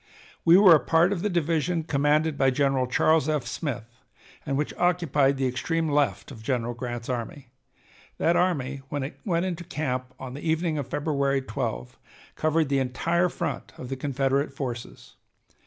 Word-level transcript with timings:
We 0.43 0.57
were 0.57 0.73
a 0.73 0.79
part 0.79 1.13
of 1.13 1.21
the 1.21 1.29
division 1.29 1.83
commanded 1.83 2.35
by 2.35 2.49
General 2.49 2.87
Charles 2.87 3.29
F. 3.29 3.45
Smith, 3.45 4.01
and 4.47 4.57
which 4.57 4.73
occupied 4.79 5.37
the 5.37 5.45
extreme 5.45 5.87
left 5.87 6.31
of 6.31 6.41
General 6.41 6.73
Grant's 6.73 7.07
army. 7.07 7.49
That 8.17 8.35
army, 8.35 8.81
when 8.89 9.03
it 9.03 9.19
went 9.25 9.45
into 9.45 9.63
camp 9.63 10.15
on 10.19 10.33
the 10.33 10.41
evening 10.41 10.79
of 10.79 10.87
February 10.87 11.43
12, 11.43 11.99
covered 12.35 12.69
the 12.69 12.79
entire 12.79 13.29
front 13.29 13.73
of 13.77 13.89
the 13.89 13.95
Confederate 13.95 14.51
forces. 14.51 15.17